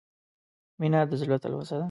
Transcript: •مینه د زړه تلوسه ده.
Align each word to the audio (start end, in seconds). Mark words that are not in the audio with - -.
•مینه 0.79 0.99
د 1.09 1.11
زړه 1.21 1.37
تلوسه 1.43 1.75
ده. 1.77 1.79